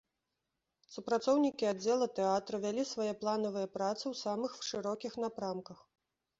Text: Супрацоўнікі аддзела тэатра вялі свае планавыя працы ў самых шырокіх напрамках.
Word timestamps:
Супрацоўнікі 0.93 1.67
аддзела 1.73 2.07
тэатра 2.21 2.55
вялі 2.65 2.87
свае 2.93 3.09
планавыя 3.21 3.67
працы 3.79 4.03
ў 4.11 4.25
самых 4.25 4.51
шырокіх 4.73 5.13
напрамках. 5.29 5.89